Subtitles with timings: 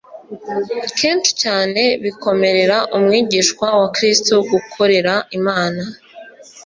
[0.97, 5.83] Kenshi cyane bikomerera umwigishwa wa Kristo gukorera Imana